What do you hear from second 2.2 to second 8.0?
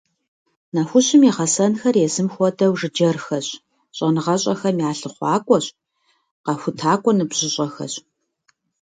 хуэдэу жыджэрхэщ, щӀэныгъэщӀэхэм я лъыхъуакӀуэщ, къэхутакӀуэ ныбжьыщӀэхэщ.